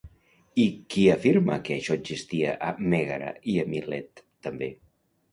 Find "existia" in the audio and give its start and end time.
1.99-2.53